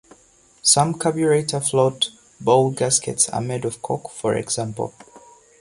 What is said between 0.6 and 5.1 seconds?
Some carburetor float bowl gaskets are made of cork, for example.